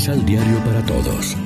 [0.00, 1.36] Misal Diario para Todos.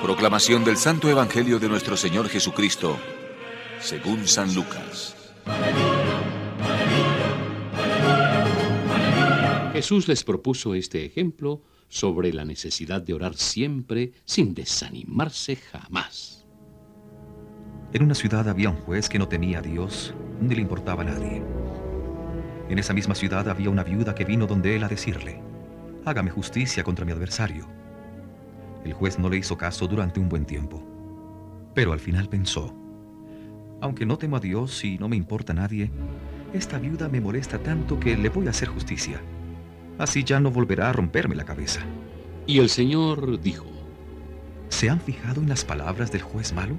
[0.00, 2.96] Proclamación del Santo Evangelio de nuestro Señor Jesucristo,
[3.80, 5.16] según San Lucas.
[9.72, 16.46] Jesús les propuso este ejemplo sobre la necesidad de orar siempre sin desanimarse jamás.
[17.92, 21.06] En una ciudad había un juez que no temía a Dios, ni le importaba a
[21.06, 21.42] nadie.
[22.72, 25.42] En esa misma ciudad había una viuda que vino donde él a decirle,
[26.06, 27.68] hágame justicia contra mi adversario.
[28.82, 30.82] El juez no le hizo caso durante un buen tiempo,
[31.74, 32.74] pero al final pensó,
[33.82, 35.90] aunque no temo a Dios y no me importa a nadie,
[36.54, 39.20] esta viuda me molesta tanto que le voy a hacer justicia.
[39.98, 41.82] Así ya no volverá a romperme la cabeza.
[42.46, 43.66] Y el Señor dijo,
[44.70, 46.78] ¿se han fijado en las palabras del juez malo?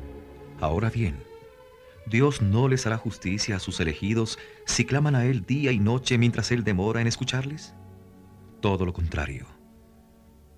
[0.60, 1.18] Ahora bien,
[2.06, 6.18] Dios no les hará justicia a sus elegidos si claman a Él día y noche
[6.18, 7.74] mientras Él demora en escucharles?
[8.62, 9.48] Todo lo contrario,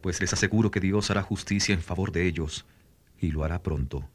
[0.01, 2.65] pues les aseguro que Dios hará justicia en favor de ellos
[3.19, 4.09] y lo hará pronto.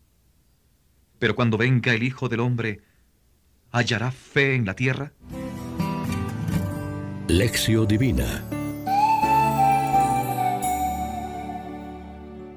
[1.18, 2.80] Pero cuando venga el Hijo del Hombre,
[3.70, 5.12] ¿hallará fe en la tierra?
[7.28, 8.44] Lección Divina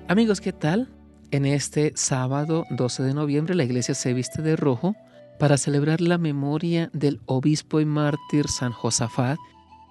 [0.07, 0.89] Amigos, ¿qué tal?
[1.33, 4.95] En este sábado 12 de noviembre la iglesia se viste de rojo
[5.39, 9.39] para celebrar la memoria del obispo y mártir San Josafat.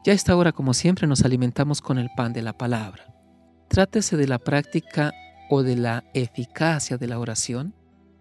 [0.05, 3.13] Ya a esta hora, como siempre, nos alimentamos con el pan de la palabra.
[3.69, 5.11] Trátese de la práctica
[5.51, 7.75] o de la eficacia de la oración.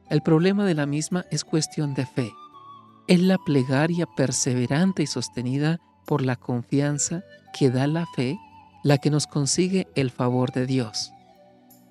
[0.09, 2.31] El problema de la misma es cuestión de fe.
[3.07, 7.21] Es la plegaria perseverante y sostenida por la confianza
[7.53, 8.39] que da la fe
[8.83, 11.11] la que nos consigue el favor de Dios.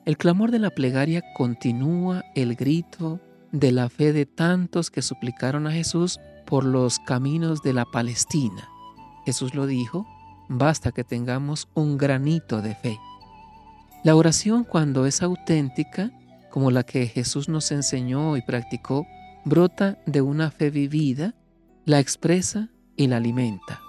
[0.06, 3.20] El clamor de la plegaria continúa el grito
[3.52, 8.68] de la fe de tantos que suplicaron a Jesús por los caminos de la Palestina.
[9.26, 10.06] Jesús lo dijo,
[10.48, 12.98] basta que tengamos un granito de fe.
[14.02, 16.10] La oración cuando es auténtica,
[16.50, 19.06] como la que Jesús nos enseñó y practicó,
[19.44, 21.34] brota de una fe vivida,
[21.84, 23.80] la expresa y la alimenta.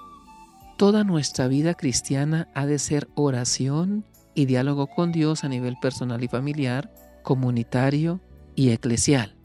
[0.78, 6.24] Toda nuestra vida cristiana ha de ser oración y diálogo con Dios a nivel personal
[6.24, 6.94] y familiar,
[7.24, 8.22] comunitario
[8.56, 9.36] y eclesial.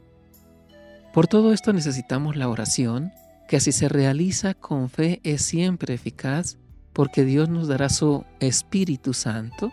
[1.13, 3.13] Por todo esto necesitamos la oración,
[3.49, 6.59] que así se realiza con fe es siempre eficaz,
[6.93, 9.71] porque Dios nos dará su Espíritu Santo,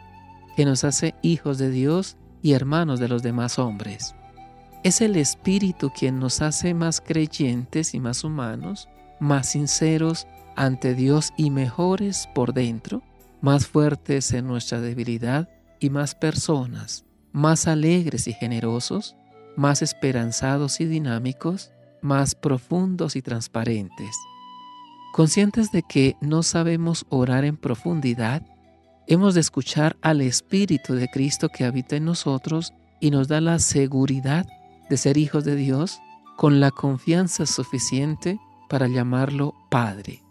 [0.56, 4.16] que nos hace hijos de Dios y hermanos de los demás hombres.
[4.84, 11.32] Es el Espíritu quien nos hace más creyentes y más humanos, más sinceros ante Dios
[11.38, 13.02] y mejores por dentro,
[13.44, 15.50] más fuertes en nuestra debilidad
[15.82, 19.18] y más personas, más alegres y generosos,
[19.58, 24.16] más esperanzados y dinámicos, más profundos y transparentes.
[25.12, 28.44] Conscientes de que no sabemos orar en profundidad,
[29.08, 33.60] hemos de escuchar al Espíritu de Cristo que habita en nosotros y nos da la
[33.60, 34.48] seguridad
[34.90, 36.00] de ser hijos de Dios
[36.38, 38.40] con la confianza suficiente
[38.70, 40.24] para llamarlo Padre.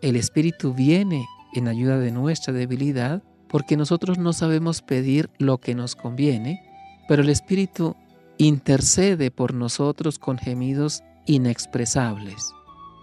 [0.00, 5.74] El Espíritu viene en ayuda de nuestra debilidad, porque nosotros no sabemos pedir lo que
[5.74, 6.62] nos conviene,
[7.08, 7.96] pero el Espíritu
[8.38, 12.52] intercede por nosotros con gemidos inexpresables.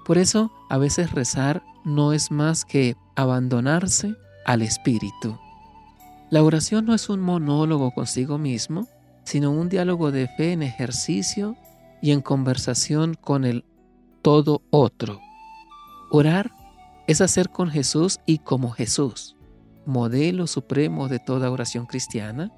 [0.06, 4.16] Por eso, a veces rezar no es más que abandonarse
[4.46, 5.38] al Espíritu.
[6.30, 8.88] La oración no es un monólogo consigo mismo,
[9.24, 11.56] sino un diálogo de fe en ejercicio
[12.02, 13.64] y en conversación con el
[14.22, 15.22] todo otro.
[16.12, 16.52] Orar
[17.14, 19.36] es hacer con Jesús y como Jesús,
[19.86, 22.52] modelo supremo de toda oración cristiana,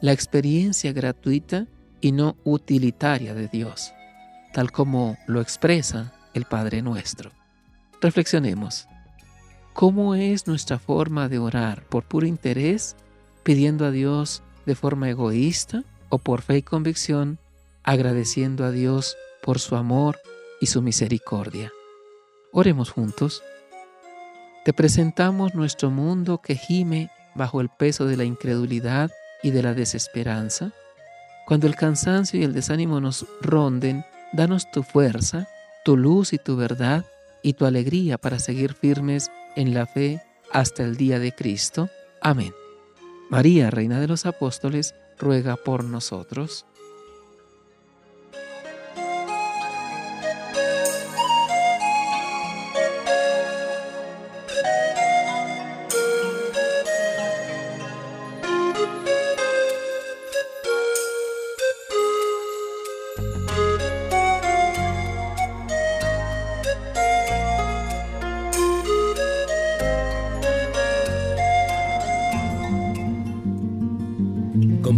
[0.00, 1.68] la experiencia gratuita
[2.00, 3.92] y no utilitaria de Dios,
[4.52, 7.30] tal como lo expresa el Padre nuestro.
[8.00, 8.88] Reflexionemos.
[9.74, 11.84] ¿Cómo es nuestra forma de orar?
[11.84, 12.96] ¿Por puro interés,
[13.44, 17.38] pidiendo a Dios de forma egoísta o por fe y convicción,
[17.84, 20.18] agradeciendo a Dios por su amor
[20.60, 21.70] y su misericordia?
[22.52, 23.44] Oremos juntos.
[24.64, 29.10] Te presentamos nuestro mundo que gime bajo el peso de la incredulidad
[29.42, 30.72] y de la desesperanza.
[31.46, 34.04] Cuando el cansancio y el desánimo nos ronden,
[34.34, 35.48] danos tu fuerza,
[35.82, 37.06] tu luz y tu verdad
[37.42, 40.22] y tu alegría para seguir firmes en la fe
[40.52, 41.88] hasta el día de Cristo.
[42.20, 42.52] Amén.
[43.30, 46.66] María, Reina de los Apóstoles, ruega por nosotros.